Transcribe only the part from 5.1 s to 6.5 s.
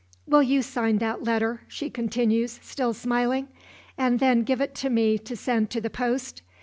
to send to the post?